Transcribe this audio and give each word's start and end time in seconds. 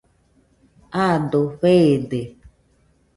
Aado 1.03 1.41
feede. 1.61 2.21